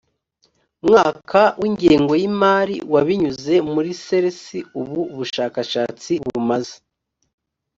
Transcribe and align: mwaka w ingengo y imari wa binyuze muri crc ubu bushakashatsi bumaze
mwaka 0.87 1.41
w 1.61 1.63
ingengo 1.69 2.13
y 2.21 2.23
imari 2.29 2.75
wa 2.91 3.01
binyuze 3.07 3.55
muri 3.73 3.91
crc 4.05 4.43
ubu 4.79 4.99
bushakashatsi 5.15 6.13
bumaze 6.25 6.75